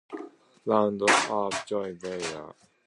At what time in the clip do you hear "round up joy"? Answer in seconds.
0.65-1.93